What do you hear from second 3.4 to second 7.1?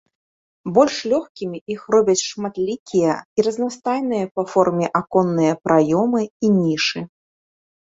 разнастайныя па форме аконныя праёмы і нішы.